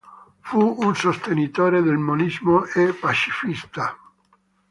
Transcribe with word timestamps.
Fu 0.39 0.77
un 0.79 0.95
sostenitore 0.95 1.83
del 1.83 1.99
Monismo 1.99 2.65
e 2.65 2.91
pacifista. 2.91 3.95